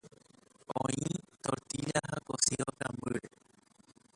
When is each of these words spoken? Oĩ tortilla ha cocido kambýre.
Oĩ 0.83 1.01
tortilla 1.47 2.01
ha 2.07 2.17
cocido 2.31 2.65
kambýre. 2.81 3.25